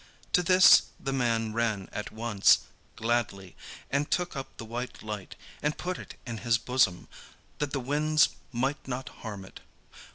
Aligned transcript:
To 0.33 0.41
this 0.41 0.81
the 0.99 1.13
man 1.13 1.53
ran 1.53 1.87
at 1.91 2.11
once, 2.11 2.61
gladly, 2.95 3.55
and 3.91 4.09
took 4.09 4.35
up 4.35 4.57
the 4.57 4.65
white 4.65 5.03
light, 5.03 5.35
and 5.61 5.77
put 5.77 5.99
it 5.99 6.15
in 6.25 6.39
his 6.39 6.57
bosom, 6.57 7.07
that 7.59 7.69
the 7.71 7.79
winds 7.79 8.29
might 8.51 8.87
not 8.87 9.09
harm 9.21 9.45
it. 9.45 9.59